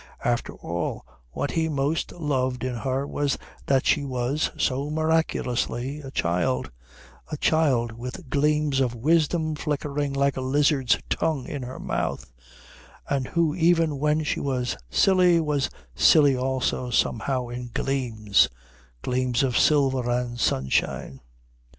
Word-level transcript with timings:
After 0.25 0.55
all, 0.55 1.05
what 1.29 1.51
he 1.51 1.69
most 1.69 2.11
loved 2.11 2.63
in 2.63 2.73
her 2.73 3.05
was 3.05 3.37
that 3.67 3.85
she 3.85 4.03
was, 4.03 4.49
so 4.57 4.89
miraculously, 4.89 5.99
a 5.99 6.09
child; 6.09 6.71
a 7.31 7.37
child 7.37 7.91
with 7.91 8.27
gleams 8.27 8.79
of 8.79 8.95
wisdom 8.95 9.53
flickering 9.53 10.11
like 10.13 10.37
a 10.37 10.41
lizard's 10.41 10.97
tongue 11.07 11.45
in 11.45 11.61
her 11.61 11.77
mouth, 11.79 12.33
and 13.11 13.27
who 13.27 13.53
even 13.53 13.99
when 13.99 14.23
she 14.23 14.39
was 14.39 14.75
silly 14.89 15.39
was 15.39 15.69
silly 15.93 16.35
also 16.35 16.89
somehow 16.89 17.49
in 17.49 17.69
gleams 17.71 18.49
gleams 19.03 19.43
of 19.43 19.55
silver 19.55 20.09
and 20.09 20.39
sunshine. 20.39 21.19